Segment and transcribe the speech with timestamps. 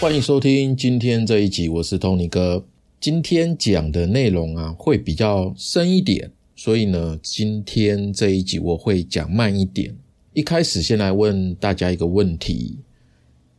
[0.00, 2.64] 欢迎收听今天这一集，我是 Tony 哥。
[3.00, 9.94] 今天讲的内容啊，会比较深一点，所以呢，今天这一集我会讲慢一点。
[10.32, 12.78] 一开始先来问大家一个问题：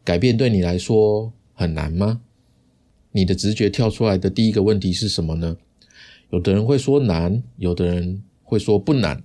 [0.04, 2.21] 改变对你来说很难吗？
[3.11, 5.55] 你的直觉跳出来的第一个问题是什么呢？
[6.32, 9.24] 有的人会说难，有的人会说不难。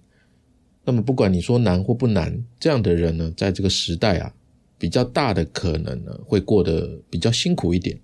[0.85, 4.33] 那么不管你说难或不难，这样的人呢，在这个时代啊。
[4.81, 8.01] 比较大的可能呢，会过得比较辛苦一点，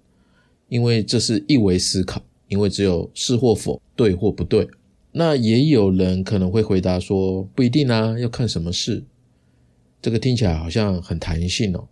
[0.68, 4.68] 因为这是一维思考，因为只有是或否，对或不对。
[5.10, 9.02] 那也有人可能会回答说，不一定啊，要看什么事。
[10.02, 11.88] 这个听起来好像很弹性哦，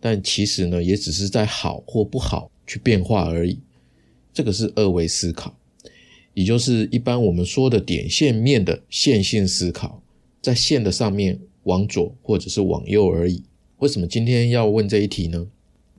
[0.00, 3.58] 但其实呢，也只是在好或不好去变化而已。
[4.32, 5.54] 这个是二维思考，
[6.32, 10.02] 也就是一般我们说的点线面的线性思考，
[10.40, 13.42] 在线的上面往左或者是往右而已。
[13.84, 15.46] 为什么今天要问这一题呢？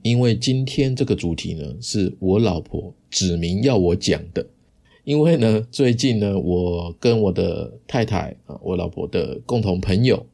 [0.02, 4.44] 因为今天这个主题呢，是我老婆指明要我讲的。
[5.04, 10.26] 因为呢，最近呢，我跟我的太太啊，我老婆的共同朋友，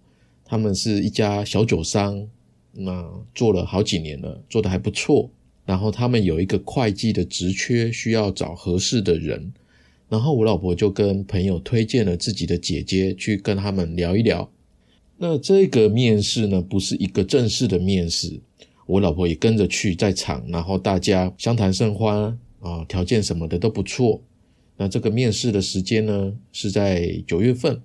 [0.47, 2.27] 他们是一家小酒商，
[2.73, 5.29] 那做了好几年了，做的还不错。
[5.67, 9.53] 然后他们有一个会计的职缺，需要找合适的人。
[10.09, 14.51] 然后我老婆就跟朋友推荐了自己的姐姐去跟他们聊一聊。
[15.25, 18.41] 那这个面试呢，不是一个正式的面试，
[18.87, 24.21] 我老婆也跟着去在场，然后大家相谈甚欢啊，条件什么的都不错。
[24.77, 27.81] 那这个面试的时间呢，是在九月份，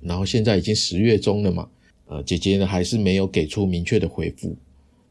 [0.00, 1.68] 然后现在已经十月中了嘛，
[2.06, 4.56] 呃，姐姐呢还是没有给出明确的回复。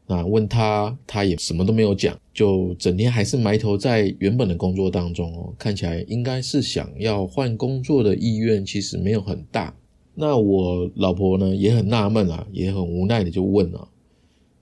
[0.08, 9.72] 那问他，他也什么都没有讲，就整天还是埋头在原本的工作当中哦，看起来应该是想要换工作的意愿其实没有很大。
[10.14, 13.88] 那我老婆呢也很纳闷啊，也很无奈的就问啊：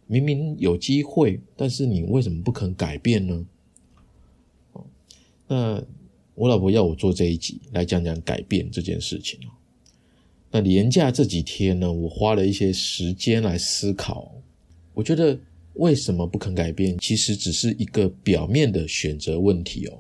[0.07, 3.47] 明明有机会，但是你为什么不肯改变呢？
[4.73, 4.85] 哦，
[5.49, 5.83] 那
[6.35, 9.51] 我老婆要我做这一集来讲讲改变这件事情哦。
[10.53, 14.33] 那年假这几天呢，我花了一些时间来思考，
[14.95, 15.39] 我觉得
[15.75, 19.99] 为什么不肯改变，其实只是一个表面的选择问题哦。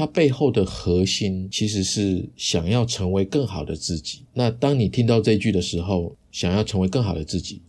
[0.00, 4.22] 它背后的核心其实是想要成为更好的自己。
[4.32, 7.60] 那当你听到这句的时候，想要成为更好的自己，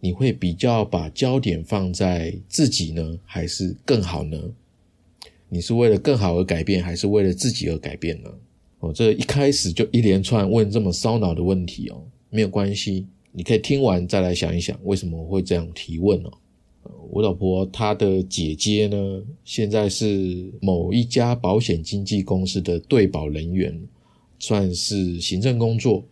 [0.00, 4.36] 你会比较把焦点放在自己呢，还是更好呢？
[5.48, 8.30] 你是为了更好而改变，还是为了自己而改变呢？
[8.80, 16.32] 哦，这一开始就一连串问这么烧脑的问题哦，没有关系，你可以听完再来想一想，为什么我会这样提问哦。
[17.10, 23.80] 我老婆她的姐姐呢，现在是某一家保险经纪公司的对保人员，
[24.38, 26.04] 算是行政工作。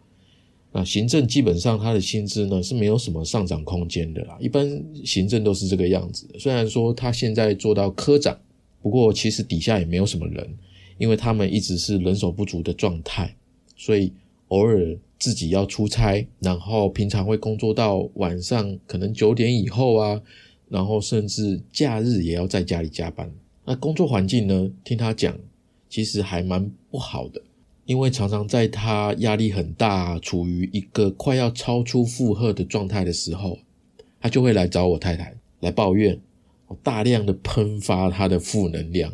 [0.72, 6.26] 那行政基本上他的薪资呢是没有什么上涨空间的啦，一般行政都是这个样子。
[6.38, 8.38] 虽然说他现在做到科长，
[8.82, 10.46] 不过其实底下也没有什么人，
[10.98, 13.34] 因为他们一直是人手不足的状态，
[13.74, 14.12] 所以
[14.48, 20.20] 偶尔自己要出差，然后平常会工作到晚上可能九点以后啊。
[20.68, 23.30] 然后甚至假日也要在家里加班，
[23.64, 24.70] 那工作环境呢？
[24.82, 25.38] 听他讲，
[25.88, 27.40] 其实还蛮不好的，
[27.84, 33.58] 因为常常在他压力很大、处于一个快要超出负荷的状态的时候，
[34.20, 36.18] 他就会来找我太太来抱怨，
[36.82, 39.12] 大量的喷发他的负能量，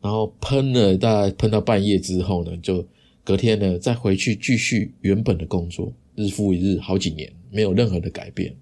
[0.00, 2.82] 然后喷了大概喷到半夜之后呢，就
[3.22, 8.54] 隔天呢再回去继续原本的工作，日复一日，好几年没有任何的改变。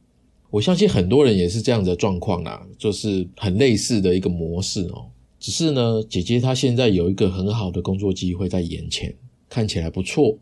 [0.51, 5.07] 我相信很多人也是这样的状况啦，就是很类似的一个模式哦。
[5.39, 9.15] 只是呢，姐姐她现在有一个很好的工作机会在眼前，
[9.49, 10.37] 看起来不错，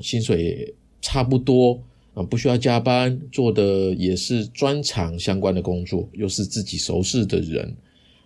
[0.00, 1.78] 薪水差不多
[2.14, 7.76] 啊，不需要加班，做的也是专长相关的工作，又是自己熟识的人，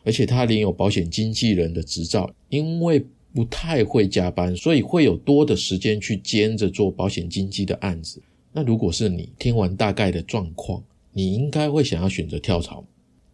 [0.04, 3.04] 而且她领有保险经纪人的执照，因为
[3.34, 8.22] 不太会加班，所以会有多的时间去兼着做保险经纪的案子。
[8.52, 12.84] 那如果是你听完大概的状况，你应该会想要选择跳槽，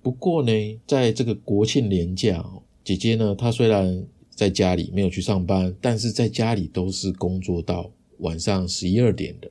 [0.02, 0.52] 不过呢，
[0.86, 2.44] 在这个国庆年假，
[2.82, 9.48] 姐姐呢，她虽然在家里没有去上班，但是在家里都是工作到晚上十一二点的。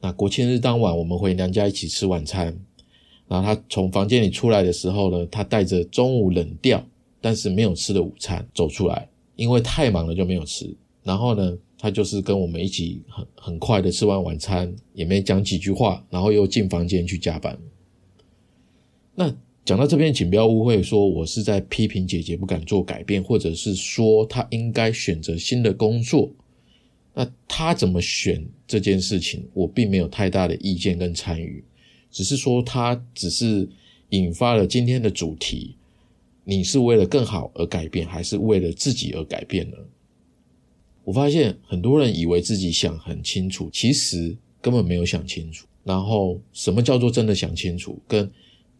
[0.00, 2.56] 那国庆日当晚，我们回娘家一起吃晚餐，
[3.26, 6.84] 然后她从房间里出来的时候呢，她带着中午冷掉
[7.20, 10.72] 但是没有吃的午餐走出来，因为太忙了就没有吃。
[11.02, 11.58] 然后呢？
[11.78, 17.58] 他就是跟我们一起很很快的吃完晚餐，也没讲几句话，然后又进房间去加班。
[19.14, 19.34] 那
[19.64, 26.32] 讲到这边，请不要误会，说我是在批评姐姐不敢做改变，或者是说她应该选择新的工作。
[27.14, 31.62] 那她怎么选这件事情，我并没有太大的意见跟参与，
[32.10, 33.68] 只是说她只是
[34.10, 35.76] 引发了今天的主题。
[36.44, 39.76] 你是为了更好而改变，还是为了自己而改变呢？
[41.08, 45.66] 我发现很多人以为自己想很清楚，其实根本没有想清楚。
[45.82, 47.98] 然后，什么叫做真的想清楚？
[48.06, 48.30] 跟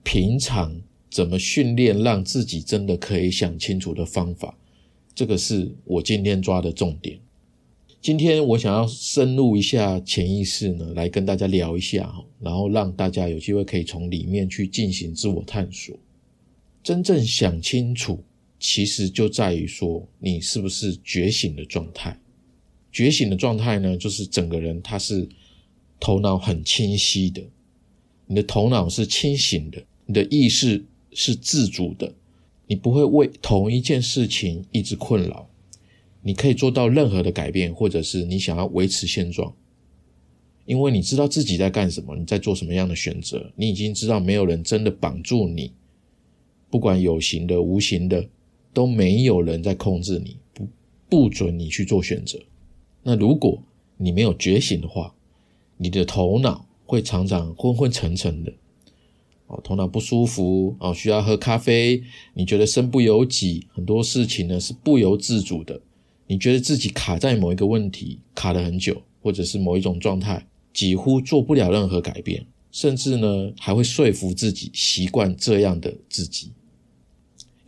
[0.03, 0.79] 平常
[1.11, 4.55] 怎么训练让自己真的可以想清楚的方法，
[5.15, 7.19] 这个是我今天抓的重点。
[8.03, 15.97] 今天我想要深入一下潜意识呢，来跟大家聊一下哈，然后让大家有机会可以从里面去进行自我探索。
[16.83, 18.23] 真正想清楚，
[18.59, 22.19] 其实就在于说你是不是觉醒的状态。
[22.91, 25.29] 觉醒的状态呢，就是整个人他是
[26.01, 27.43] 头脑很清晰的，
[28.27, 32.13] 你的头脑是清醒的，你的意识是自主的，
[32.67, 35.49] 你不会为同一件事情一直困扰，
[36.23, 39.55] 你可以做到任何的改变，或者是你想要维持现状，
[40.65, 45.73] 因为你知道自己在干什么，你在做什么样的选择，你已经知道没有人真的绑住你。
[46.71, 48.29] 不管有形的、无形的，
[48.79, 50.69] 都没有人在控制你，不
[51.09, 52.39] 不准你去做选择。
[53.03, 53.61] 那如果
[53.97, 55.13] 你没有觉醒的话，
[55.79, 58.53] 你的头脑会常常昏昏沉沉的，
[59.49, 62.05] 哦，头脑不舒服，哦，需要喝咖啡。
[62.35, 65.81] 你觉得身不由己，很多事情呢是不由自主的。
[66.29, 76.53] 你觉得自己卡在某一个问题，卡了很久，或者是某一种状态，几乎做不了任何改变，甚至呢还会说服自己习惯这样的自己。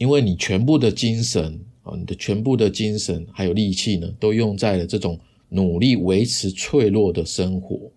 [0.00, 5.20] 因为你全部的精神啊，你的全部的精神还有力气呢，都用在了这种
[5.50, 7.92] 努力维持脆弱的生活，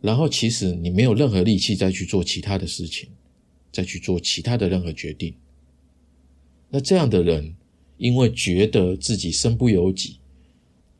[0.00, 3.08] 然后其实你没有任何力气再去做其他的事情，
[3.70, 5.34] 再去做其他的任何决定。
[6.68, 7.54] 那这样的人，
[7.96, 10.16] 因为觉得自己身不由己，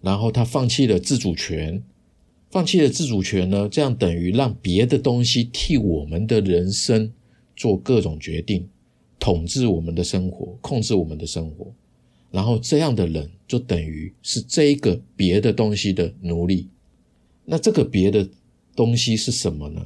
[0.00, 1.82] 然后他放弃了自主权，
[2.52, 7.12] 放弃了自主权呢，这样等于让别的东西替我们的人生
[7.56, 8.68] 做各种决定。
[9.26, 11.74] 统治我们的生活，控制我们的生活，
[12.30, 16.68] 然后这样的人就等于是这一个别的东西的奴隶。
[17.44, 18.28] 那这个别的
[18.76, 19.84] 东西是什么呢？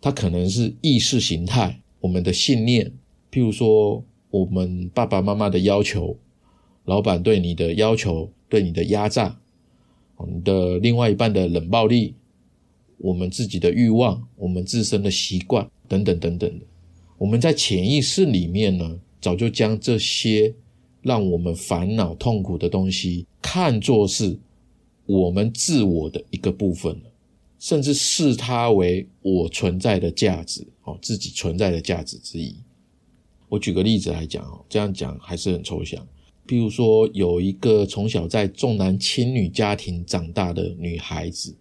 [0.00, 2.90] 它可能是意识形态，我们的信念，
[3.30, 6.16] 譬如说我们爸爸妈妈的要求，
[6.86, 9.38] 老板对你的要求，对你的压榨，
[10.26, 12.16] 你的另外一半的冷暴力，
[12.98, 16.66] 我们自己的欲望，我们自身的习惯，等等等等的。
[17.24, 20.54] 我们在潜意识里面呢，早就将这些
[21.00, 24.38] 让我们烦恼痛苦的东西看作是
[25.06, 27.10] 我们自我的一个部分了，
[27.58, 32.54] 甚至视它为我存在的价值，哦，自己存在的价值之一。
[33.48, 36.06] 我举个例子来讲，哦，这样讲还是很抽象。
[36.46, 41.56] 譬如说，有一个从小在重男轻女家庭长大的女孩子，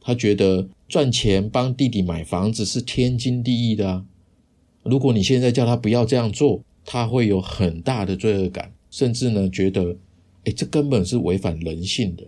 [0.00, 4.06] 她觉得赚钱帮弟弟买房子是天经地义的啊。
[4.88, 9.96] 如果你现在叫他不要这样做，他会有很大的罪恶感，甚至呢觉得，
[10.44, 12.24] 哎，这根本是违反人性的。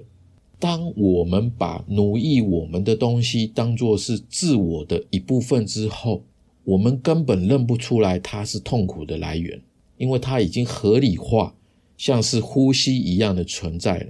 [0.59, 6.23] 当我们把奴役我们的东西当作是自我的一部分之后，
[6.65, 9.59] 我们根本认不出来它是痛苦的来源，
[9.97, 11.55] 因为它已经合理化，
[11.97, 14.09] 像是呼吸一样的存在了。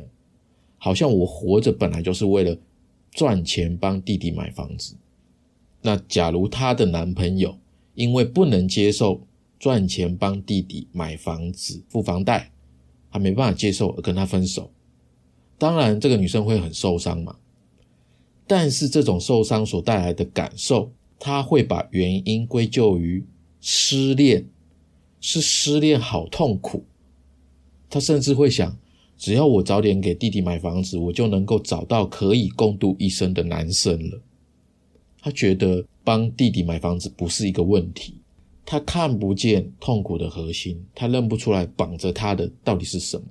[0.76, 2.59] 好像我活着本来就是为了
[3.12, 4.97] 赚钱帮弟弟买房子。
[5.83, 7.57] 那假如她的男朋友，
[7.94, 9.26] 因为不能接受
[9.59, 12.50] 赚钱帮弟弟买房子、付房贷，
[13.11, 14.70] 他没办法接受而跟他分手。
[15.59, 17.37] 当然，这个女生会很受伤嘛。
[18.47, 23.25] 但是这种受伤所带来的感受，她会把原因归咎于
[23.61, 24.49] 失恋，
[25.20, 26.85] 是失恋好痛苦。
[27.88, 28.76] 她甚至会想，
[29.16, 34.20] 只要我早点给弟弟买房子，我就能够找到可以共度一生的男生了。
[35.21, 35.85] 他觉得。
[36.03, 38.15] 帮弟弟买房子不是一个问题，
[38.65, 43.27] 他看不见痛苦的核心，他认不出来绑着他的到底是什么。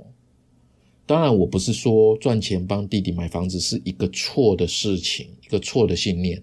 [1.07, 6.41] 当然，我不是说赚钱帮弟弟买房子是一个错的事情，一个错的信念，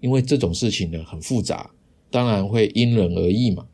[0.00, 1.70] 因为这种事情呢很复杂，
[2.10, 3.64] 当然会因人而异嘛。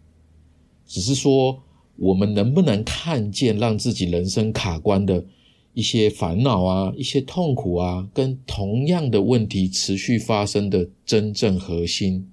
[0.86, 1.60] 只是说，
[1.96, 5.24] 我们能不能看见让自己人生卡关的？
[5.72, 12.26] 一些烦恼啊，一些痛苦啊，跟同样的问题持续发生的真正核心。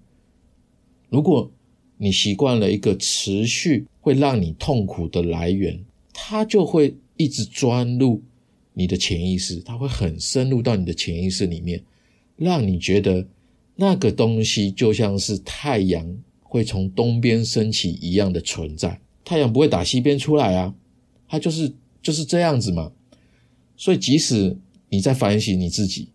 [1.09, 1.51] 如果
[1.97, 5.79] 你习惯了一个持续会让你痛苦的来源，
[6.13, 8.21] 它就会一直钻入
[8.73, 11.81] 你的潜意识，它会很深入到你的潜意识里面，
[12.35, 13.25] 让你觉得
[13.75, 18.99] 那个东西就像是太阳会从东边升起一样的存在。
[19.23, 20.73] 太阳不会打西边出来啊，
[21.27, 22.91] 它就是就是这样子嘛。
[23.77, 24.57] 所以，即使
[24.89, 26.09] 你在反省你自己，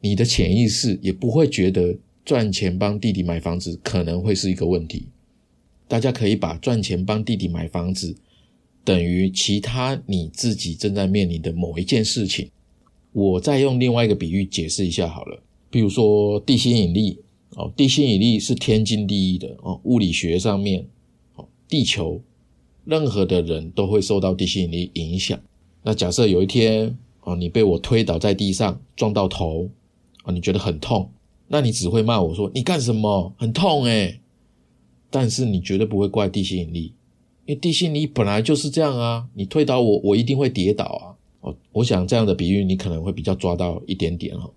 [0.00, 5.06] 你的潜意识也不会觉得赚钱帮弟弟买房子可能会是一个问题。
[5.88, 8.16] 大家可以把赚钱帮弟弟买房子
[8.84, 12.48] 等于其他你自己正在面临的某一件事情。
[13.12, 17.18] 我再用另外一个比喻解释一下好了，比如说地心引力
[17.56, 20.86] 哦，地心引力是天经地义的哦，物理学上面
[21.34, 22.22] 哦，地球
[22.84, 25.38] 任何的人都会受到地心引力影响。
[25.82, 29.68] 那假设有一天哦，你被我推倒在地上，撞到头
[30.22, 31.10] 啊，你觉得很痛，
[31.48, 33.32] 那你只会骂我说你干什么？
[33.36, 34.20] 很痛诶
[35.10, 36.94] 但是你绝对不会怪地心引力，
[37.46, 41.04] 因为地心引力本来就是这样啊，你推倒我，我一定会跌倒啊。
[41.40, 44.48] 哦，我想这样的比喻你可能会比较抓到一点点哈，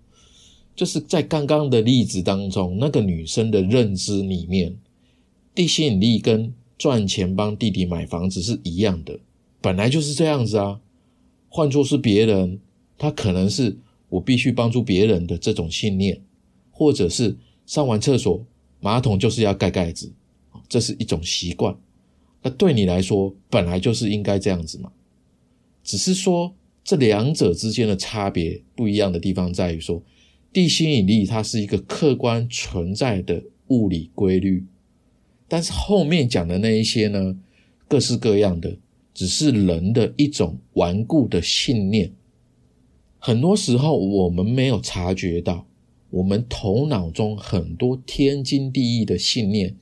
[0.76, 4.78] 就是在刚刚的例子当中，那个女生的认知里面，
[5.54, 9.20] 地心引力跟赚钱帮弟弟买房子是一样的，
[9.60, 10.80] 本来就是这样子啊。
[11.56, 12.60] 换作是别人，
[12.98, 13.78] 他可能是
[14.10, 16.22] 我必须帮助别人的这种信念，
[16.70, 18.46] 或者是上完厕所
[18.82, 20.12] 马桶就是要盖盖子，
[20.68, 21.74] 这是一种习惯。
[22.44, 24.92] 那对你来说，本来就是应该这样子嘛，
[25.82, 26.54] 只是说。
[26.88, 30.04] 这两者之间的差别不一样的地方在于说，
[30.54, 34.64] 地心引力它是一个客观存在的物理规律，
[35.48, 37.36] 但是后面讲的那一些呢，
[37.88, 38.78] 各式各样的，
[39.16, 42.12] 只是人的一种顽固的信念。
[43.18, 45.66] 很多时候我们没有察觉到，
[46.12, 49.76] 我们头脑中很多天经地义的信念，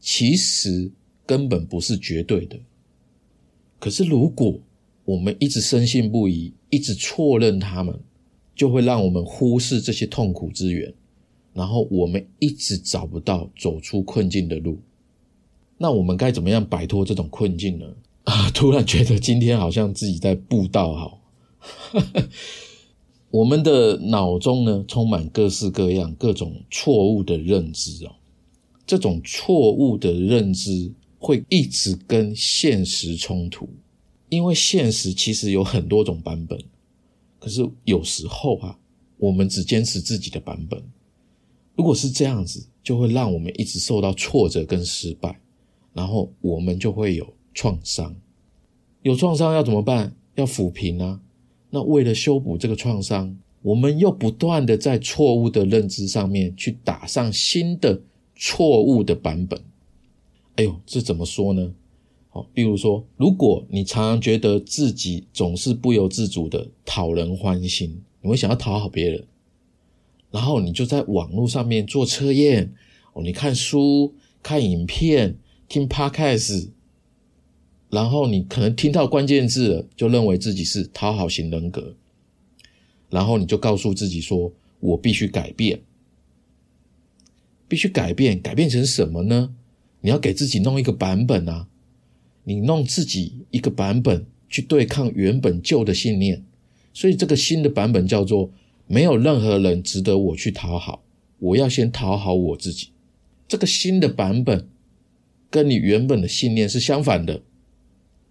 [0.00, 0.90] 其实
[1.24, 2.58] 根本不是绝对的。
[3.78, 4.58] 可是如果
[5.04, 8.00] 我们一直深信不疑，一直错认他们，
[8.56, 10.92] 就会让我们忽视这些痛苦之源，
[11.52, 14.78] 然后我们一直找不到走出困境的路。
[15.76, 17.86] 那我们该怎么样摆脱这种困境呢？
[18.28, 21.18] 啊， 突然觉得今天好像自己在布道哈。
[23.30, 28.14] 我们的脑中呢，充满各式各样、各种错误的认知哦。
[28.86, 33.68] 这种错误的认知会一直跟现实冲突。
[34.28, 36.58] 因为现实其实有很多种版本，
[37.38, 38.78] 可是有时候啊，
[39.16, 40.82] 我们只坚持自己的版本。
[41.74, 45.40] 如果是这样子，就会让我们一直受到挫折跟失败，
[45.94, 47.26] 然后我们就会有
[47.58, 48.14] 创伤。
[49.02, 50.14] 有创伤要怎么办？
[50.36, 51.20] 要抚平啊。
[51.70, 58.00] 那为了修补这个创伤，我们又不断的在错误的认知上面去打上新的
[58.36, 59.60] 错误的版本。
[60.54, 61.74] 哎呦，这怎么说呢？
[62.28, 69.26] 好，比如说，如果你常常觉得自己总是不由自主的讨人欢心，你会想要讨好别人，
[70.30, 72.72] 然后你就在网络上面做测验
[73.14, 75.36] 哦，你看书、看影片、
[75.68, 76.68] 听 podcast，
[77.90, 81.94] 然后你可能听到关键字了，就认为自己是讨好型人格，
[83.10, 85.80] 然后你就告诉自己说：“我必须改变，
[87.66, 89.54] 必须改变，改变成什么呢？
[90.00, 91.68] 你要给自己弄一个版本啊。”
[92.44, 96.42] 你弄自己一个版本去对抗原本旧的信念，
[96.94, 98.50] 所以这个新的版本叫做
[98.86, 101.02] 没有任何人值得我去讨好，
[101.40, 102.88] 我要先讨好我自己。
[103.46, 104.66] 这个新的版本
[105.50, 107.42] 跟你原本的信念是相反的，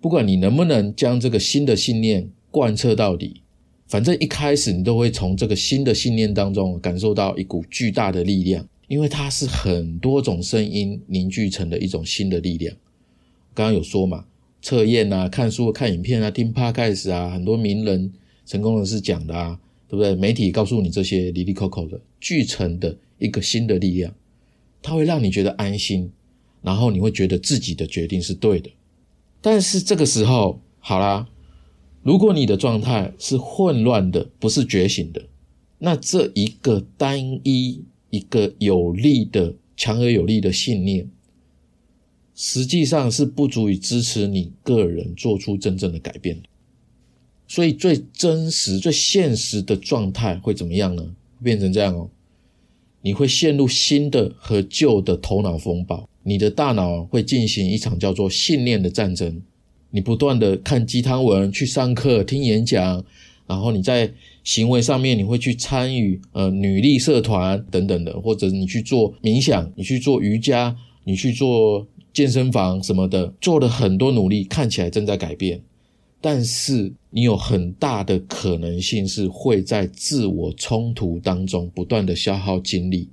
[0.08, 3.42] 不管你能不能将这个新的信念贯彻到底，
[3.88, 12.74] 反正一开始你都会从这个新的信念当中感受到一股巨大的力量，因为它是很多种声音凝聚成的一种新的力量。
[13.54, 14.24] 刚刚有说嘛，
[14.62, 18.10] 测验啊，看书、看影片啊，听 podcast 啊，很多名人、
[18.46, 19.60] 成功人士讲的啊，
[19.90, 20.16] 对不对？
[20.16, 24.16] 媒体告诉你这些里里口口的，聚成的一个新的力量，
[24.82, 26.10] 它会让你觉得安心，
[26.62, 28.70] 然后你会觉得自己的决定是对的。
[29.42, 31.28] 但是这个时候，好啦，
[32.04, 35.24] 如果你的状态是混乱的，不是觉醒的，
[35.80, 41.10] 那这一个单一、一个有力的、强而有力的信念。
[42.40, 46.40] 实际上是不足以支持你个人做出真正的改变
[47.48, 51.16] 所以最真实、最现实的状态会怎么样呢？
[51.42, 52.10] 变成这样哦，
[53.02, 59.42] 你会陷入新的和旧的头脑风暴，你的大脑会进行一场叫做信念的战争。
[59.92, 63.04] 你不断的看鸡汤文、去上课、听演讲，
[63.48, 64.12] 然后你在
[64.44, 71.88] 行为上面你会去参与呃女力社团等等的，或者你去做冥想，你去做瑜伽，你去做。
[72.14, 75.62] 健身房什么的做了很多努力，看起来正在改变，
[76.20, 83.10] 但是你有很大的可能性是会在自我冲突当中不断的消耗精力，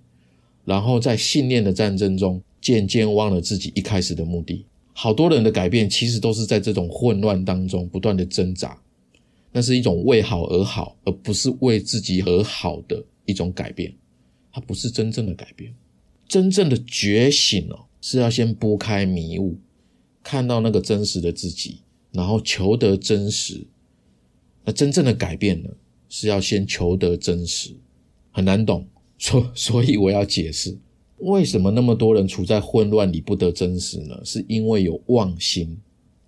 [0.65, 4.65] 然后在信念的战争中渐渐忘了自己一开始的目的。
[4.95, 8.81] 好多人的改变其实都是在这种混乱当中不断的挣扎，
[9.53, 13.93] 那是一种为好而好，而不是为自己而好的一种改变，
[14.51, 15.75] 它不是真正的改变。
[16.27, 19.59] 真正的觉醒哦，是要先拨开迷雾，
[20.23, 21.81] 看到那个真实的自己，
[22.13, 23.67] 然后求得真实。
[24.65, 25.69] 那真正的改变呢，
[26.09, 27.75] 是要先求得真实，
[28.31, 28.87] 很难懂，
[29.19, 30.79] 所 所以我要解释，
[31.25, 34.21] 为什么那么多人处在混乱里不得真实呢？
[34.25, 35.79] 是因为有妄心，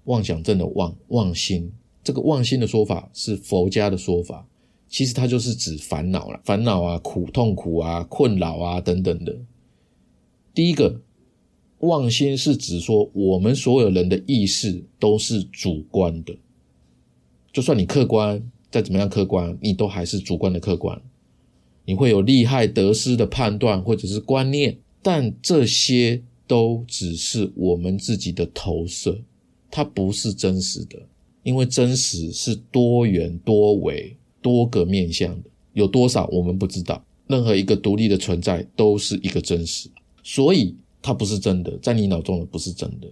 [0.05, 1.71] 妄想症的妄妄心。
[2.03, 4.47] 这个妄心的说法是佛家的说法，
[4.89, 9.37] 其实它就是指烦恼了，烦恼啊、苦痛苦啊、困扰啊等等的。
[10.55, 11.03] 第一个
[11.81, 16.35] 妄心是指说，我们所有人的意识都是主观的。
[17.53, 21.03] 就算你客观再怎么样客观，你都还是主观的客观。
[21.85, 29.17] 你会有利害得失的判断或者是观念，但这些都只是我们自己的投射，
[29.71, 30.99] 它不是真实的。
[31.45, 37.01] 因为真实是多元、多维、多个面向的，有多少我们不知道。
[37.29, 39.89] 任何一个独立的存在都是一个真实，
[40.25, 43.07] 所以它不是真的，在你脑中的不是真的。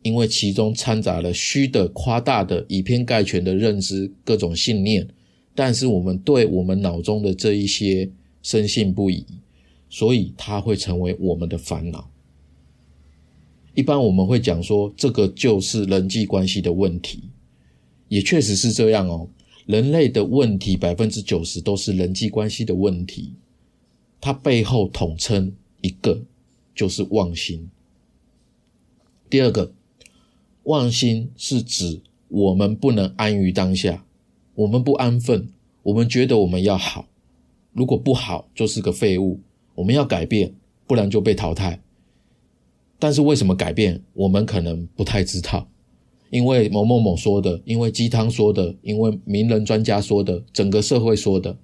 [0.00, 5.06] 因为其中掺杂了虚的、夸大的、以偏概全的认知、各种信念，
[5.54, 8.10] 但是我们对我们脑中的这一些
[8.42, 9.26] 深信不疑，
[9.94, 12.10] 所以它会成为我们的烦恼。
[13.76, 17.22] 一般我们会讲说，这个就是人际关系的问题，
[18.08, 19.28] 也确实是这样哦。
[19.66, 23.34] 人类的问题百分之九十都是人际关系的问题，
[24.20, 26.20] 它背后统称一个
[26.74, 27.70] 就是妄心。
[29.30, 29.72] 第二个。
[30.64, 34.06] 妄心是指我们不能安于当下，
[34.54, 35.46] 我们不安分，
[35.82, 37.06] 我们觉得我们要好，
[37.74, 39.40] 如果不好就是个废物，
[39.74, 40.54] 我们要改变，
[40.86, 41.80] 不然就被淘汰。
[42.98, 45.68] 但是为什么改变，我们可能不太知道，
[46.30, 51.58] 因为某某某说的，因为鸡汤说的，因为名人专家说的，整个社会说的，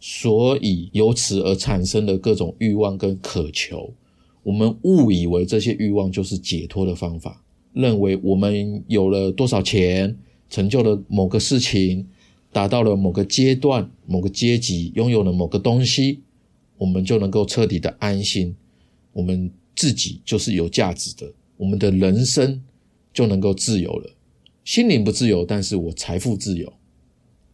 [0.00, 3.92] 所以由此而产生的各种欲望跟渴求，
[4.44, 7.42] 我们误以为这些欲望就是解脱的方法。
[7.72, 10.16] 认为我们有了多少钱，
[10.48, 12.06] 成就了某个事情，
[12.50, 16.22] 达到了某个阶段、某个阶级，拥有了某个东西，
[16.76, 18.54] 我们就能够彻底的安心，
[19.12, 22.62] 我们自己就是有价值的，我们的人生
[23.12, 24.10] 就能够自由了。
[24.64, 26.72] 心灵不自由，但是我财富自由，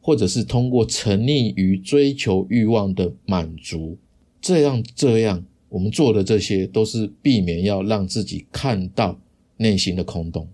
[0.00, 3.98] 或者是通过沉溺于追求欲望的满足，
[4.40, 9.18] 这样这样，我们做的这些都是避免要让自己看到。
[9.58, 10.48] 内心的空洞，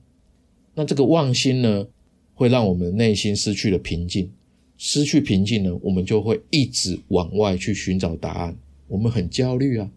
[0.74, 1.86] 那这个妄心呢，
[2.34, 4.30] 会让我们内心失去了平静。
[4.78, 8.56] 失去平静呢，我们就会一直往外去寻找答案。
[8.86, 9.90] 我们很焦虑啊，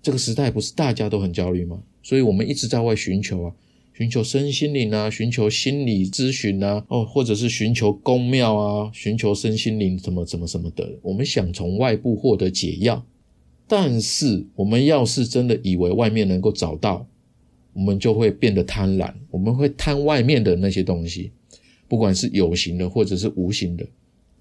[0.00, 1.82] 这个时代不是大家都很焦虑吗？
[2.02, 3.54] 所以我们一直在外寻求啊，
[3.92, 10.98] 寻求身心灵啊，寻求心理咨询啊，哦，或者是寻求公庙啊，寻求身心灵什么什么什么的。
[11.02, 13.04] 我们想从外部获得解药，
[13.66, 17.06] 但是我们要是真的以为外面能够找到。
[17.72, 21.32] 我们就会变得贪婪，我们会贪外面的那些东西，
[21.88, 23.84] 不管是有形的或者是无形的。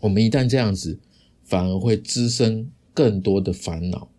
[0.03, 0.99] 我们一旦这样子，
[1.45, 4.09] 反而会滋生更多的烦恼，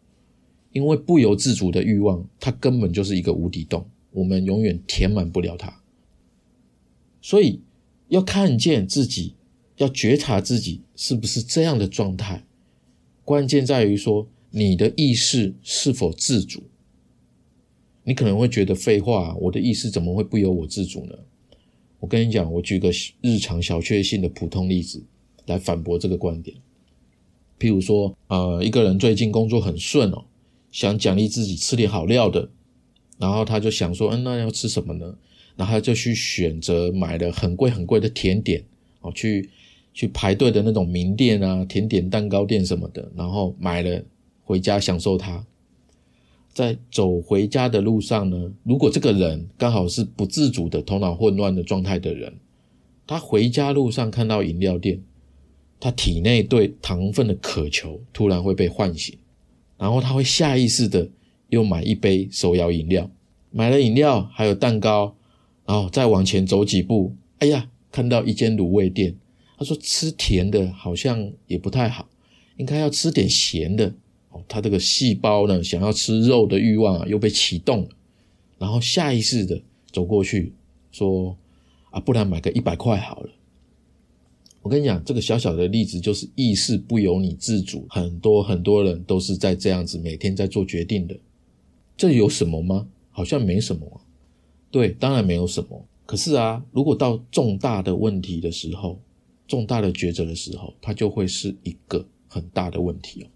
[0.72, 5.82] 因为不由自主的欲望，它根本就是一个无底洞，我们永远填满不了它。
[7.20, 7.60] 所以
[8.08, 9.34] 要看见自己，
[9.76, 12.46] 要觉察自己是不是这样的状态，
[13.22, 16.62] 关键在于说你的意识是否自主。
[18.04, 21.14] 你可能会觉得废话，我的意识怎么会不由我自主呢？
[21.98, 25.02] 我跟你讲，我举个日常小确幸的普通例子
[25.46, 26.56] 来反驳这个观点。
[27.58, 30.24] 譬如说，呃，一个人最近工作很顺哦，
[30.70, 32.48] 想奖励自己吃点好料的，
[33.18, 35.16] 然后他就想说，嗯，那要吃什么呢？
[35.56, 38.64] 然后他就去选择买了很贵很贵的甜点
[39.00, 39.48] 哦，去
[39.92, 44.02] 去排队的那种名店啊，甜点蛋糕店什么的，然后买了
[44.42, 45.46] 回家享受它。
[46.52, 52.32] 在走回家的路上呢，如果这个人刚好是不自主的头脑混乱的状态的人，
[53.06, 55.00] 他回家路上看到饮料店，
[55.84, 59.18] 他体内对糖分的渴求突然会被唤醒，
[59.76, 61.10] 然后他会下意识的
[61.50, 63.10] 又买一杯手摇饮料，
[63.50, 65.14] 买了饮料还有蛋糕，
[65.66, 69.14] 然后再往前走几步，哎呀，看到一间卤味店，
[69.58, 72.08] 他说吃甜的好像也不太好，
[72.56, 73.94] 应该要吃点咸的。
[74.30, 74.42] 哦。
[74.48, 77.88] 他这个细胞呢，想要吃肉的欲望啊，又被启动了，
[78.56, 79.60] 然后下意识的
[79.92, 80.54] 走过去
[80.90, 81.36] 说
[81.92, 83.28] ：“啊，不然买个一百块好了。”
[84.64, 91.14] 我跟你讲，这个小小的例子就是意识不由你自主，很多很多人都是在这样子每天在做决定的。
[91.98, 92.88] 这有什么吗？
[93.10, 94.00] 好像没什么。
[94.70, 95.86] 对，当然没有什么。
[96.06, 98.98] 可是啊，如果到重大的问题的时候，
[99.46, 103.26] 重大的抉择的时候，它就会是一个很大的问题哦。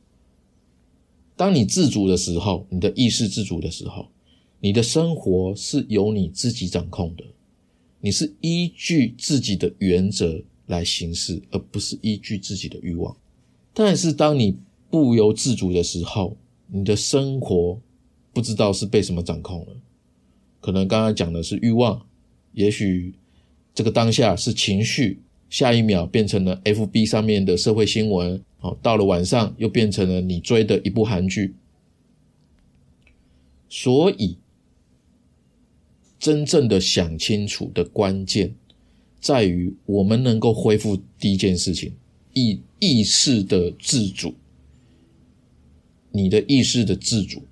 [1.36, 4.08] 当你自主的时候，你的意识自主的时候，
[4.60, 7.24] 你的生活是由你自己掌控的，
[8.00, 13.14] 你是依据自己的原则来行事，而不是依据自己的欲望。
[13.74, 14.56] 但是，当你
[14.90, 16.36] 不由自主的时候，
[16.68, 17.78] 你的生活
[18.32, 19.76] 不知道是被什么掌控了。
[20.60, 22.06] 可能刚刚讲的是欲望，
[22.52, 23.14] 也许
[23.74, 28.42] 这个当下是情绪，下一秒变成了 F B 上面的社会新闻。
[28.58, 31.54] 好，到了晚上又变成了你追的一部韩剧。
[33.68, 34.36] 所以，
[36.18, 38.52] 真正的想清楚的关键，
[39.20, 41.92] 在于我们能够恢复第一件事情：
[42.32, 44.34] 意意识的自主。
[46.10, 47.42] 你的意识的自主，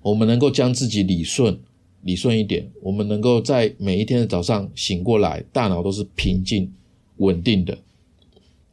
[0.00, 1.58] 我们能够将自己理顺，
[2.00, 2.68] 理顺一点。
[2.80, 6.72] 我们能够在每一天的早上醒过来，大脑都是平静、
[7.18, 7.78] 稳定的。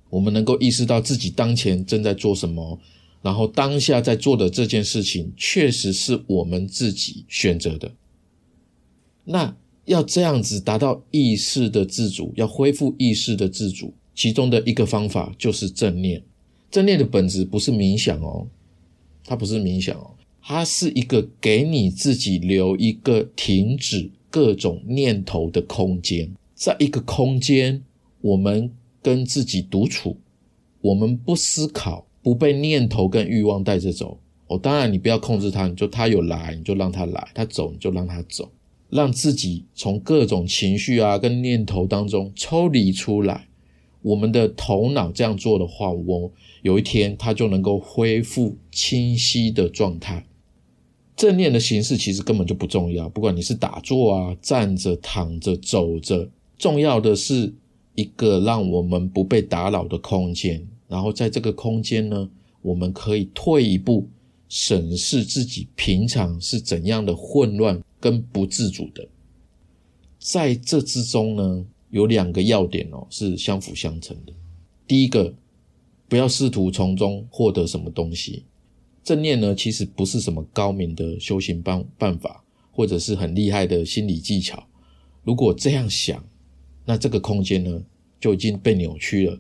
[0.09, 2.79] 我们能够意识到自己当前正在做什么，
[3.21, 7.91] 然后当下在做的这件事情确实是我们自己选择的。
[9.25, 9.55] 那
[9.89, 16.23] 要这样子达到意识的自主，要恢复意识的自主，其中的一个方法就是正念。
[16.71, 18.47] 正念的本质不是冥想哦，
[19.25, 27.83] 它不是冥想哦，它是一个给你自己留一个停止各种念头的空间，在一个空间，
[28.21, 28.71] 我们。
[29.01, 30.17] 跟自己独处，
[30.81, 34.19] 我们不思考，不被念头跟欲望带着走。
[34.47, 38.51] 哦，当然你不要控制它，你就它有来你就让它来，它走你就让它走，
[38.89, 43.47] 让自己从各种情绪啊跟念头当中抽离出来。
[44.01, 50.25] 我们的头脑这样做的话，我有一天它就能够恢复清晰的状态。
[51.15, 57.53] 正念的形式其实根本就不重要，不管你是打坐啊、站着、躺着、走着，重要的是。
[57.95, 62.29] 一个让我们不被打扰的空间，然后在这个空间呢，
[62.61, 64.07] 我们可以退一步
[64.47, 69.07] 审视自己平常是怎样的混乱跟不自主的。
[70.17, 74.33] 在这之中呢，有两个要点哦，是相辅相成的。
[74.85, 75.33] 第一个，
[76.07, 78.43] 不要试图从中获得什么东西。
[79.03, 84.67] 正念呢，其实不是什么高明的修行办办法，或者是很厉害的心理技巧。
[85.23, 86.23] 如果这样想，
[86.85, 87.81] 那这个空间呢，
[88.19, 89.39] 就已经被扭曲了，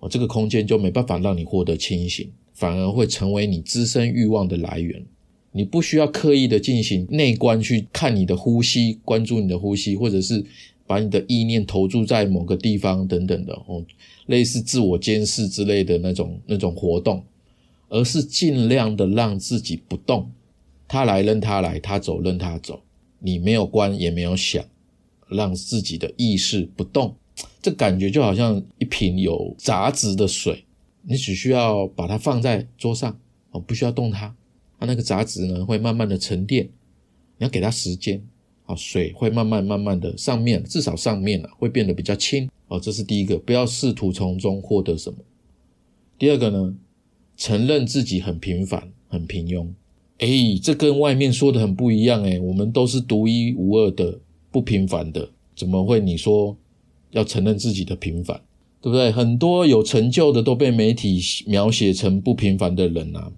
[0.00, 5.04] 哦，这个空间就没办法让你获得清醒，反而会成为你滋生欲望的来源。
[5.52, 10.44] 你不需要刻意的进行内观去看你的呼吸，关注你的呼吸，或者是
[10.86, 13.84] 把你的意念投注在某个地方等等的哦，
[14.26, 17.24] 类似自我监视之类的那种那种活动，
[17.88, 20.30] 而是尽量的让自己不动，
[20.86, 22.80] 他来任他来，他走任他走，
[23.18, 24.64] 你没有关也没有想。
[25.32, 27.14] 让自己的意识不动，
[27.62, 30.64] 这感觉就好像一瓶有杂质的水，
[31.02, 33.16] 你只需要把它放在桌上，
[33.52, 34.34] 哦，不需要动它，
[34.80, 38.20] 它那个杂质呢会慢慢的沉淀，你要给它时间，
[38.64, 45.18] 啊，水会慢慢慢慢的上面，至少上面啊会变得比较轻，哦，这是第一个，不要试图从中获得什么。
[46.18, 46.74] 第二个呢，
[47.36, 49.68] 承认自己很平凡，很平庸，
[50.18, 54.18] 哎，这跟外面说的很不一样，哎，我们都是独一无二的。
[54.52, 56.00] 不平凡的，怎么会？
[56.00, 56.56] 你说
[57.12, 58.36] 要承认自己的平凡，
[58.80, 59.12] 对不对？
[59.12, 63.30] 很多有成就的都被媒体描写成不平凡的人啊。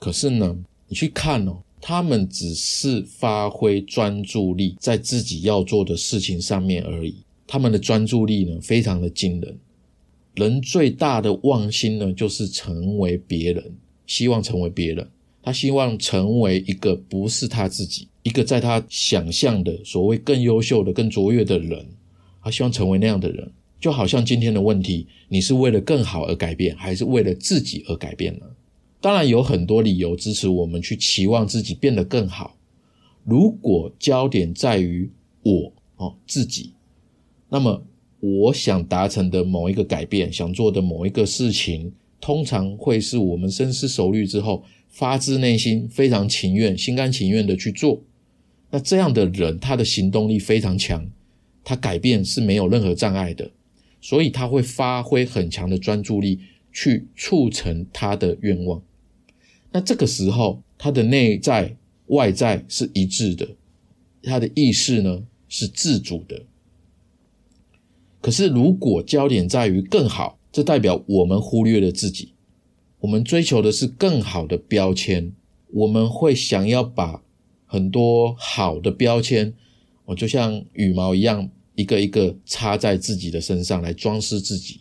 [0.00, 0.58] 可是呢，
[0.90, 7.14] 你去看哦，他们只是发挥专注力在自己要做的事情上面而已。
[7.46, 9.56] 他们的专注力呢，非常的惊人。
[10.34, 13.72] 人最大的妄心呢，就是成为别人，
[14.04, 15.08] 希望成为别人。
[15.42, 18.08] 他希望成为一个不是他自己。
[18.24, 21.86] 一个在他想象的所谓更优秀的、更卓越的人，
[22.42, 23.48] 他希望成为那样的人，
[23.80, 28.46] 就好像今天的问题：你是为了更好而改变，还是为了自己而改变呢？
[29.00, 32.56] 当然有很多理由支持我们去期望自己变得更好。
[33.24, 35.10] 如果焦点在于
[35.42, 36.72] 我哦自己，
[37.48, 37.82] 那么
[38.20, 48.02] 我想达成的某一个改变，想做的某一个事情，通常会是我们深思熟虑之后，发自内心、非常情愿、心甘情愿的去做。
[48.70, 51.10] 那这样的人，他的行动力非常强，
[51.64, 53.50] 他改变是没有任何障碍的，
[54.00, 56.40] 所以他会发挥很强的专注力
[56.72, 58.82] 去促成他的愿望。
[59.72, 63.48] 那这个时候，他的内在外在是一致的，
[64.22, 66.42] 他的意识呢是自主的。
[68.20, 72.32] 可是，如果焦点在于更好，这代表我们忽略了自己，
[73.00, 75.32] 我们追求的是更好的标签，
[75.72, 77.22] 我们会想要把。
[77.72, 79.54] 很多好的标签，
[80.06, 84.80] 我就像羽毛一样，一个一个插在自己的身上来装饰自己。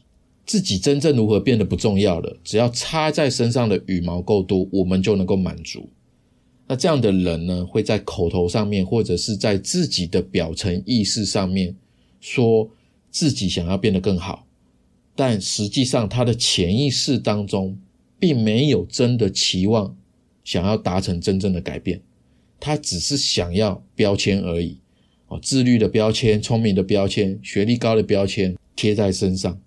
[0.49, 5.87] 自己真正如何变得不重要了，只要插在身上的羽毛够多，我们就能够满足。
[6.65, 11.75] 那这样的人呢，会在口头上面，或者是在自己的表层意识上面，
[12.19, 12.67] 说
[13.11, 14.47] 自己想要变得更好，
[15.15, 17.77] 但实际上他的潜意识当中，
[18.17, 19.95] 并没有真的期望
[20.43, 22.01] 想要达成真正的改变，
[22.59, 24.79] 他只是想要标签而已。
[25.27, 29.61] 哦，自律的标签、聪明的标签、学历高的标签贴在身上，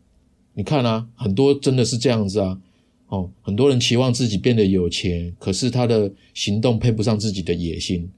[0.54, 2.60] 你看啊，很多真的是这样子啊。
[3.08, 8.10] 哦，很多人期望自己变得有钱，可是他的行动配不上自己的野心。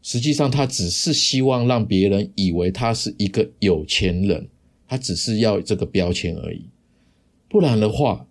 [0.00, 4.48] 实际上，他只是希望让别人以为他是一个有钱人，
[4.86, 6.66] 他只是要这个标签而已。
[7.48, 8.28] 不然的话，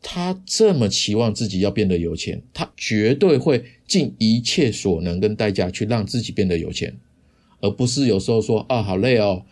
[0.00, 6.96] 他这么期望自己要变得有钱，他绝对会尽一切所能跟代价去让自己变得有钱，
[7.60, 9.44] 而不是有时候说啊好累哦，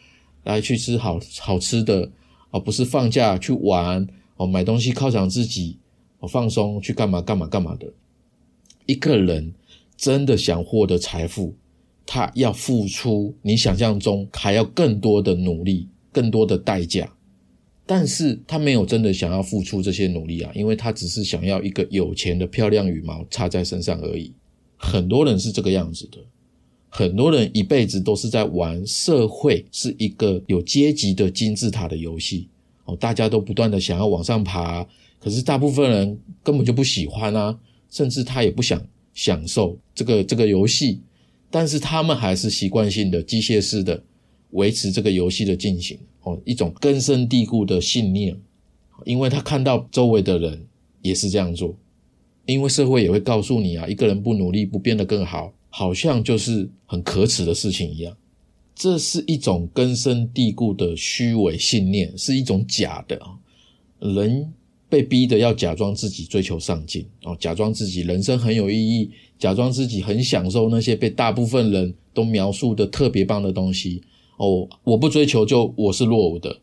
[0.45, 2.11] 来去吃好好吃的，
[2.51, 4.07] 而不是放假去玩。
[4.37, 5.79] 哦，买东西犒赏自己，
[6.21, 7.93] 哦，放松去干嘛干嘛干嘛的。
[8.87, 9.53] 一个人
[9.97, 11.57] 真的想获得财富，
[12.07, 17.13] 他要付出你想象中还要更多的努力，更多的代价。
[17.85, 24.33] 但是他没有真的想要付出这些努力啊，因为他只是想要一个有钱的漂亮羽毛插在身上而已。
[24.77, 26.19] 很多人是这个样子的，
[26.89, 32.49] 很多人一辈子都是在玩社会是一个有阶级的金字塔的游戏。
[32.85, 34.87] 哦，大家都不断的想要往上爬，
[35.21, 37.59] 可是大部分人根本就不喜欢啊，
[37.91, 41.03] 甚至他也不想享受这个这个游戏，
[41.51, 44.03] 但是他们还是习惯性的机械式的
[44.53, 45.99] 维持这个游戏的进行。
[46.23, 48.35] 哦，一种根深蒂固的信念，
[49.05, 50.67] 因为他看到周围的人
[51.03, 51.77] 也是这样做，
[52.47, 58.17] 因为社会也会告诉你啊，一个人不努力不变得更好，好像就是很可耻的事情一样。
[58.75, 63.37] 这是一种根深蒂固的虚伪信念，是一种假的啊！
[63.99, 64.53] 人
[64.89, 74.01] 被逼的要假装自己追求上进哦，假装自己人生很有意义，假装自己很享受那些被大部分人都描述的特别棒的东西
[74.37, 74.69] 哦。
[74.85, 76.61] 我不追求，就我是落伍的。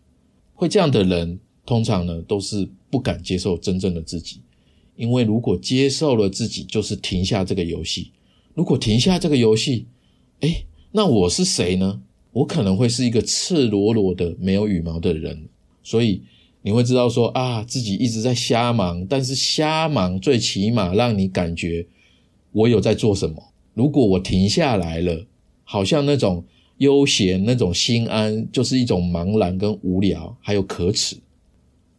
[0.54, 4.40] 会这样的人，通常呢都是不敢接受真正的自己，
[4.96, 8.12] 因为如果接受了自己，就是停下这个游戏。
[8.56, 9.86] 如果停下这个游戏，
[10.40, 10.66] 哎。
[10.98, 12.02] 那我是谁呢？
[12.32, 15.50] 我可能会是一个赤裸裸的没有羽毛的人，
[15.84, 16.22] 所以
[16.62, 21.86] 你会知道说啊，自己一直在瞎忙，但是瞎忙最起码让你感觉
[22.54, 23.36] 我有在做什么。
[23.74, 25.26] 如果我停下来了，
[25.66, 26.46] 好像那种
[26.78, 31.18] 悠闲、那种心安，就是一种茫然跟无聊，还有可耻。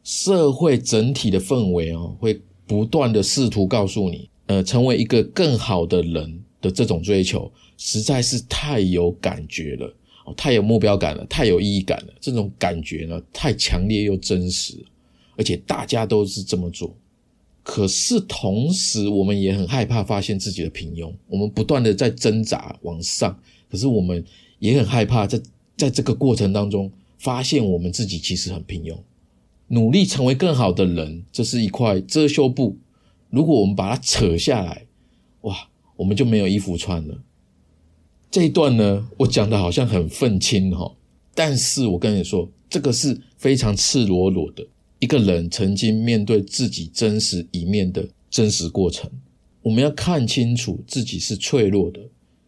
[0.03, 7.51] 社会整体的氛围哦，会不断的试图告诉你，呃，成为一个更好的人的这种追求。
[7.79, 9.95] 实在是太有感觉了，
[10.37, 12.13] 太有目标感了，太有意义感了。
[12.21, 14.75] 这种感觉呢，太强烈又真实，
[15.37, 16.95] 而且大家都是这么做。
[17.63, 21.13] 可是同时，我们也很害怕发现自己的平庸。
[21.29, 23.39] 我们不断的在挣扎往上，
[23.71, 24.25] 可是我们
[24.59, 25.41] 也很害怕在
[25.77, 28.97] 在这个过程当中发现我们自己其实很平庸。
[29.69, 32.79] 努力成为更好的人，这是一块遮羞布。
[33.31, 34.87] 如果我们把它扯下来，
[35.41, 37.23] 哇，我们就没有衣服穿了。
[38.31, 40.95] 这一段呢，我讲的好像很愤青哈，
[41.35, 44.67] 但是我跟你说，这个是非常赤裸裸的
[44.99, 49.11] 一个人曾经面对自己真实一面的真实过程。
[49.63, 52.01] 我们要看清楚自己是脆弱的，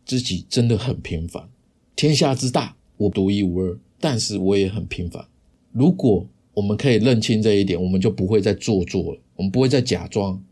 [0.04, 1.48] 自己真的很平凡。
[1.96, 5.24] 天下之大，我独一无二，但是我也很平凡。
[5.72, 10.42] 如果我们可以认清这一点，我们就不会再做作了，我们不会再假装。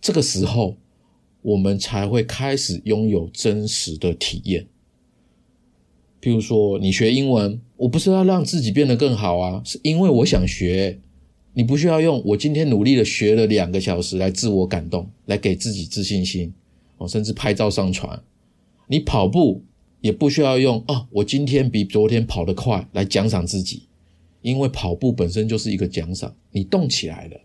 [0.00, 0.76] 这个时候，
[1.42, 4.66] 我们才会开始拥有真实的体验。
[6.20, 11.00] 譬如说，你学英文，我不是要让自己变得更好啊，是因为我想学。
[11.52, 16.54] 你不需要用我今天努力的学了两个小时来自我感动，来给自己自信心，
[16.98, 18.22] 哦，甚至拍照上传。
[18.86, 19.64] 你跑步
[20.00, 23.82] 也不需要用哦，我今天比昨天跑得快来奖赏自己，
[24.42, 26.32] 因为跑步本身就是一个奖赏。
[26.52, 27.40] 你动起来了，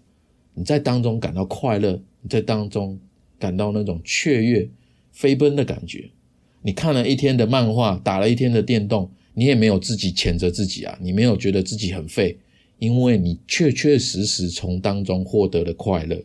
[0.53, 2.99] 你在当中感到快乐，你在当中
[3.39, 4.69] 感到那种雀跃、
[5.11, 6.09] 飞奔的感觉。
[6.61, 12.39] 你看了一天的漫画，打了一天的电动，你也没有自己谴责自己啊，你没有觉得自己很废，
[12.79, 16.23] 因为你确确实实从当中获得了快乐。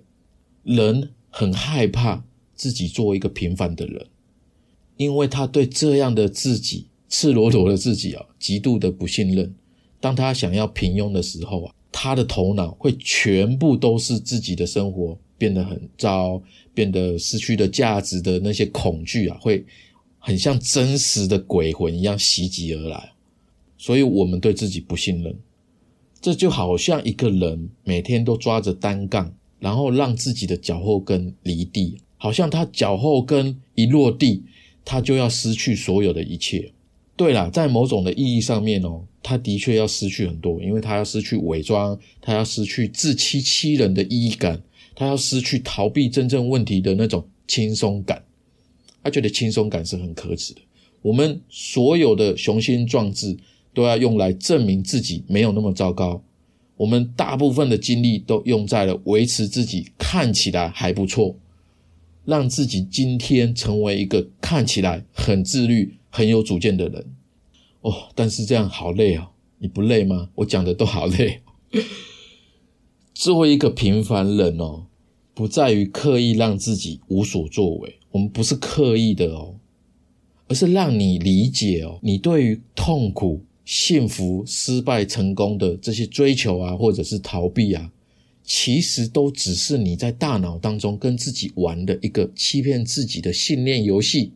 [0.63, 4.07] 人很害怕自己做一个平凡的人，
[4.97, 9.55] 因为他对这样的自己，赤裸裸的自己啊，极度的不信任。
[10.01, 16.41] 当他想要平庸的时候啊，他的头脑会全部都是自己的生活变得很糟，
[16.75, 19.65] 变得失去的价值的那些恐惧啊，会。
[20.23, 23.13] 很像真实的鬼魂一样袭击而来，
[23.79, 25.35] 所以我们对自己不信任，
[26.21, 34.43] 这就好像一个人每天都抓着单杠，然后让自己的脚后跟离地，好像他脚后跟一落地，
[34.85, 36.71] 他就要失去所有的一切。
[37.17, 44.63] 对了，在某种的意义上面哦，他的确要失去很多，因为他要失去伪装，他要失去自欺欺人的意义感，
[45.01, 48.23] 他要失去逃避真正问题的那种轻松感。
[49.03, 50.61] 他觉得轻松感是很可耻的。
[51.01, 53.35] 我们所有的雄心壮志
[53.73, 56.23] 都要用来证明自己没有那么糟糕。
[56.77, 61.35] 我们大部分的精力都用在了维持自己看起来还不错，
[62.27, 67.07] 让自己今天成为一个看起来很自律、很有主见的人。
[67.81, 70.29] 哦，但是这样好累哦，你不累吗？
[70.35, 71.41] 我讲的都好累。
[73.15, 74.87] 作为一个平凡人哦，
[75.41, 79.55] 不在于刻意让自己无所作为，我们不是刻意的哦。
[80.49, 87.91] 而是让你理解哦，你对于痛苦、幸福、失败、成功的这些追求啊，或者是逃避啊，
[88.45, 94.33] 其实都只是你在大脑当中跟自己玩的一个欺骗自己的信念游戏。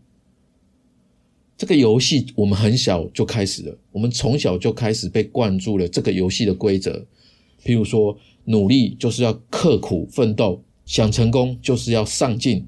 [1.58, 7.04] 这个游戏我们很小就开始了，我们从小就开始被灌注了这个游戏的规则。
[7.62, 12.66] 譬如说，努力就是要刻苦奋斗，想成功就是要上进。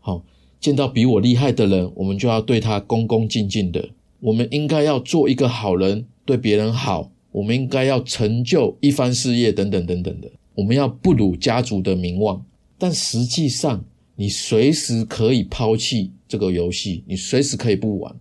[0.00, 0.22] 好。
[0.58, 3.90] 见到比我厉害的人，我们就要对他恭恭敬敬的。
[4.20, 7.12] 我们应该要做一个好人，对别人好。
[7.30, 10.28] 我们应该要成就一番事业，等等等等的。
[10.54, 12.42] 我们要不辱家族的名望。
[12.78, 13.84] 但实际上，
[14.16, 18.16] 你随时可以抛弃这个游戏，你随时可以不玩。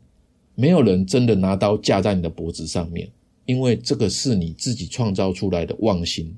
[0.53, 3.09] 没有人真的拿刀架在你的脖子上面，
[3.45, 6.35] 因为这个是你自己创造出来的妄心。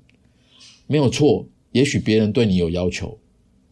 [0.86, 1.46] 没有错，
[1.78, 3.20] 也许别人对你有要求，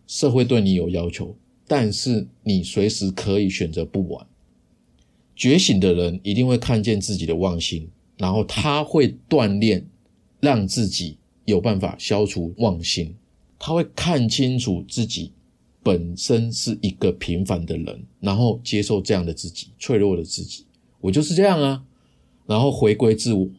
[0.06, 1.36] 社会对你有要求。
[1.68, 4.28] 但是你随时可以选择不玩。
[5.36, 9.84] 觉醒的人一定会看见自己的妄心，然后他会锻炼，
[10.40, 13.16] 让自己有办法消除妄心。
[13.58, 15.32] 他会看清楚自己
[15.82, 20.68] 本身是一个平凡的人，然后接受这样的自己，脆弱的自己。
[21.02, 21.84] 我就是这样啊，
[22.46, 23.50] 然后回归自我。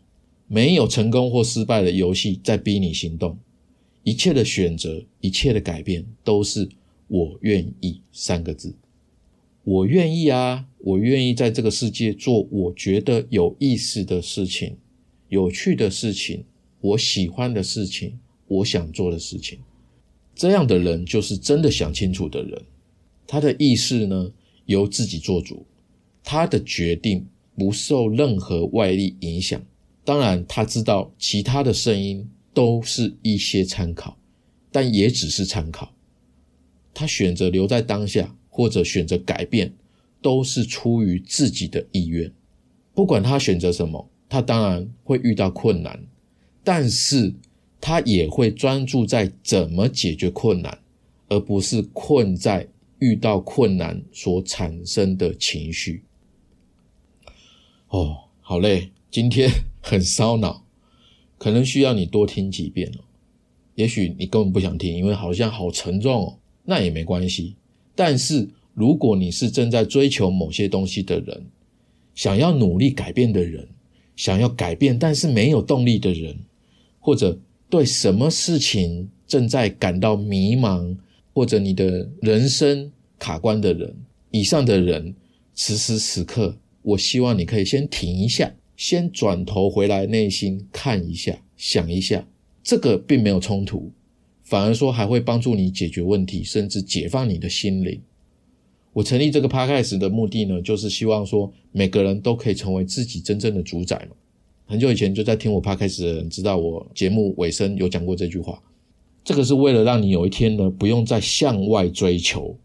[0.46, 3.36] 没有成功或失败的游戏在逼你行动，
[4.06, 6.68] 一切的选择，一切的改变都是。
[7.08, 8.74] 我愿意三个字，
[9.62, 10.66] 我愿意啊！
[10.78, 14.76] 我愿意在这个世界做我觉得有意思的事情、
[15.28, 16.44] 有趣的事情、
[16.80, 19.60] 我喜欢的事情、我想做的事情。
[20.34, 22.60] 这样的人就是真的想清楚的人。
[23.24, 24.32] 他的意识呢，
[24.64, 25.64] 由自己做主，
[26.24, 27.24] 他的决定
[27.56, 29.64] 不受任何外力影响。
[30.04, 34.16] 当然，他知道其他的声音都是一些参考，
[34.72, 35.92] 但也只是参考。
[36.94, 39.74] 他选择留在当下，或者选择改变，
[40.22, 42.32] 都是出于自己的意愿。
[42.94, 46.02] 不管他选择什么，他当然会遇到困难，
[46.64, 47.34] 但是
[47.78, 50.78] 他也会专注在怎么解决困难，
[51.28, 52.66] 而不是困在
[53.00, 56.04] 遇到困难所产生的情绪。
[57.88, 59.50] 哦，好累，今天
[59.82, 60.65] 很烧脑，
[61.38, 63.00] 可能需要你多听几遍哦。
[63.74, 66.38] 也许你根本不想听，因为好像好沉重哦。
[66.64, 67.54] 那也没关系，
[67.94, 71.46] 但是如果你是正在追求某些东西的人，
[72.14, 73.68] 想要努力改变的人，
[74.16, 76.36] 想要改变但是没有动力的人，
[76.98, 77.38] 或者
[77.70, 80.96] 对什么事情正在感到迷茫，
[81.32, 83.94] 或者你的人生卡关的人，
[84.30, 85.14] 以上的人，
[85.54, 92.28] 此时此刻，我希望你可以先停一下，先转头回来，内心看一下，想一下，
[92.62, 93.90] 这个并没有冲突。
[94.42, 98.00] 反而说还会帮助你解决问题，甚至解放你的心灵。
[98.92, 104.16] 我成立这个 podcast 的目的呢，就是希望说每个人都可以成为自己真正的主宰嘛。
[104.66, 108.62] 很久以前就在听我 podcast 的人知道，我节目尾声有讲过这句话。
[109.24, 112.56] 这个是为了让你有一天呢，不用再向外追求，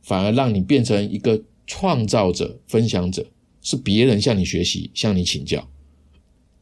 [0.00, 3.26] 反而让你变成一个创造者、分享者，
[3.62, 5.68] 是别人向你学习、向你请教。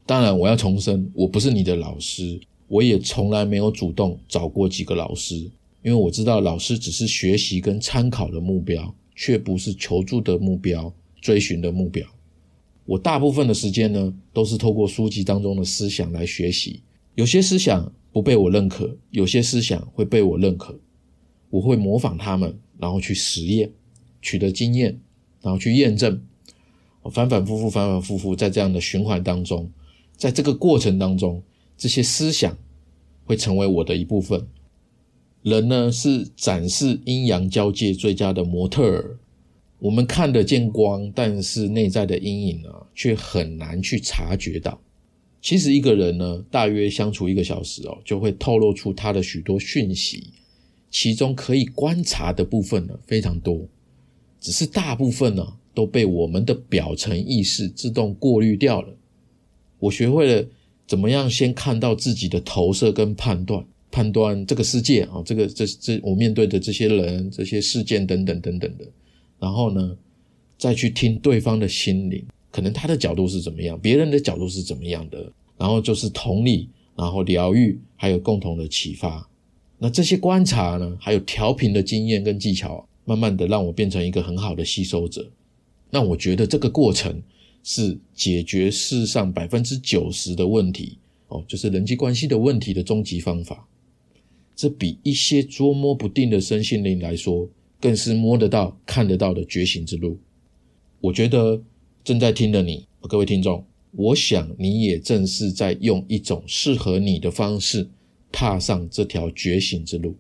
[0.07, 2.41] 当然，我要重申，我不是你的老师。
[2.67, 5.37] 我也从来没有主动找过几个老师，
[5.83, 12.07] 因为我知道老师只是学习跟参考的目标，却不是求助的目标、追寻的目标。
[12.85, 16.83] 我大部分的时间呢，都是透过书籍当中的思想来学习。
[17.15, 20.79] 有些思想不被我认可，有些思想会被我认可。
[21.51, 23.71] 我会模仿他们，然后去实验，
[24.21, 25.01] 取得经验，
[25.41, 26.23] 然后去验证。
[27.11, 29.71] 反反复复、反反复复，在这样的循环当中，
[30.17, 31.43] 在这个过程当中。
[31.81, 32.59] 这些思想
[33.25, 34.49] 会成为我的一部分。
[35.43, 39.17] 人呢是展示阴阳交界最佳的模特儿。
[39.79, 44.81] 我们看得见光，但是内在的阴影啊，却很难去察觉到。
[45.41, 50.33] 其实一个人呢，大约相处一个小时哦，就会透露出他的许多讯息，
[50.91, 53.69] 其中可以观察的部分呢非常多，
[54.41, 55.47] 只是大部分呢
[55.79, 58.93] 都被我们的表层意识自动过滤掉了。
[59.79, 60.45] 我学会了
[60.89, 68.85] 怎么样先看到自己的投射跟判断，判断这个世界啊，这个这这我面对的这些人、这些事件等等等等的，
[69.39, 69.97] 然后呢，
[70.57, 72.27] 再去听对方的心灵。
[72.51, 79.31] 可能他的角度是怎么样，别人的角度是怎么样的，然后就是同理，然后疗愈，还有共同的启发。
[79.79, 85.25] 那这些观察呢，还有调频的经验跟技巧，慢慢的让我变成一个很好的吸收者。
[85.91, 87.23] 那我觉得这个过程
[87.63, 93.67] 是解决世上百分之九十的问题哦，就是人际关系的问题的终极方法。
[94.55, 97.49] 这比一些捉摸不定的身心灵来说，
[97.81, 100.19] 更是摸得到、看得到的觉醒之路。
[101.01, 101.63] 我觉得。
[102.05, 107.87] 正在听的你，各位听众，我想你也正是在用一种适合你的方式
[108.33, 110.15] 踏上这条觉醒之路。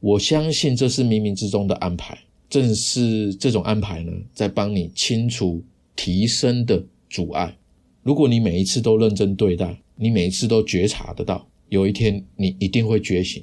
[0.00, 2.18] 我相信这是冥冥之中的安排，
[2.54, 5.60] 正是这种安排呢，在帮你清除
[5.96, 7.58] 提升的阻碍。
[8.04, 13.42] 如果你每一次都认真对待，你每一次都觉察得到，有一天你一定会觉醒。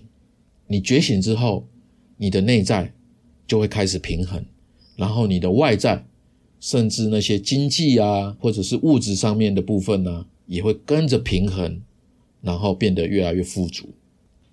[0.68, 1.68] 你觉醒之后，
[2.16, 2.94] 你的内在
[3.46, 4.46] 就会开始平衡，
[4.96, 6.06] 然后你的外在。
[6.62, 11.82] 甚至那些经济啊，或者是物质上面的部分呢，也会跟着平衡，
[12.40, 13.90] 然后变得越来越富足。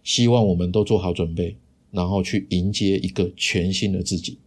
[0.03, 1.59] 希望我们都做好准备，
[1.91, 4.39] 然后去迎接一个全新的自己。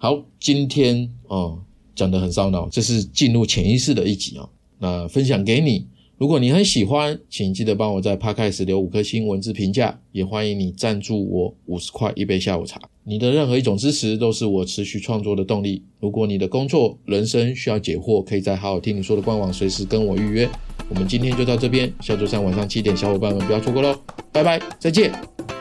[0.00, 1.58] 好，今天哦
[1.96, 5.86] 讲的很烧脑，这是进入潜意识的一集啊，那分享给你。
[6.18, 12.80] 如果你很喜欢，请记得帮我在 Podcast 留五颗星文字评价，也欢迎你赞助我五十块一杯下午茶。
[13.02, 15.82] 你的任何一种支持都是我持续创作的动力。
[15.98, 20.48] 如果你的工作、人生需要解惑，可以在好好听你说的官网随时跟我预约。
[20.88, 23.98] 我们今天就到这边，下周三晚上七点，小伙伴们不要错过喽，
[24.30, 25.57] 拜拜，再见。